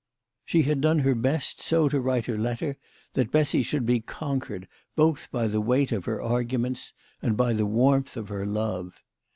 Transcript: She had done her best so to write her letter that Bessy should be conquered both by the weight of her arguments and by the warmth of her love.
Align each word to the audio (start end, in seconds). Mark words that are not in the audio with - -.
She 0.45 0.63
had 0.63 0.81
done 0.81 0.97
her 1.05 1.13
best 1.13 1.61
so 1.61 1.87
to 1.87 1.99
write 2.01 2.25
her 2.25 2.39
letter 2.39 2.75
that 3.13 3.29
Bessy 3.29 3.61
should 3.61 3.85
be 3.85 3.99
conquered 3.99 4.67
both 4.95 5.29
by 5.29 5.45
the 5.47 5.61
weight 5.61 5.91
of 5.91 6.05
her 6.05 6.19
arguments 6.19 6.93
and 7.21 7.37
by 7.37 7.53
the 7.53 7.67
warmth 7.67 8.17
of 8.17 8.29
her 8.29 8.47
love. 8.47 9.03